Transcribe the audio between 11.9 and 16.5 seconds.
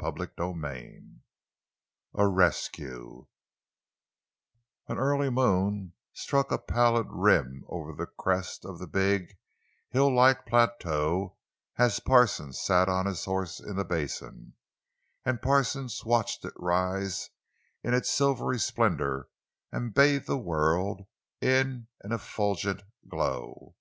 Parsons sat on his horse in the basin, and Parsons watched